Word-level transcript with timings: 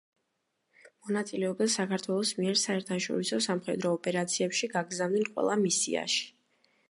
მონაწილეობდა 1.09 1.67
საქართველოს 1.73 2.31
მიერ 2.39 2.57
საერთაშორისო 2.63 3.39
სამხედრო 3.47 3.93
ოპერაციებში 3.99 4.71
გაგზავნილ 4.75 5.29
ყველა 5.35 5.59
მისიაში. 5.67 6.27